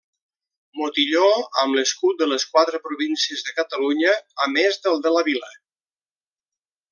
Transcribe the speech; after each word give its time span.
Modilló 0.79 1.27
amb 1.63 1.77
l'escut 1.79 2.17
de 2.23 2.27
les 2.31 2.45
quatre 2.55 2.79
províncies 2.87 3.45
de 3.49 3.53
Catalunya 3.59 4.15
a 4.47 4.51
més 4.55 4.81
del 4.87 4.99
de 5.05 5.13
la 5.19 5.25
Vila. 5.29 5.53